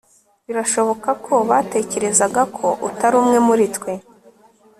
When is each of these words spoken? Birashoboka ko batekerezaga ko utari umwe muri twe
Birashoboka 0.45 1.09
ko 1.25 1.33
batekerezaga 1.49 2.41
ko 2.57 2.67
utari 2.87 3.15
umwe 3.21 3.37
muri 3.47 3.65
twe 3.75 3.91